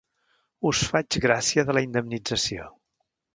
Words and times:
Us 0.69 0.79
faig 0.93 1.17
gràcia 1.25 1.67
de 1.67 1.77
la 1.79 1.85
indemnització. 1.89 2.67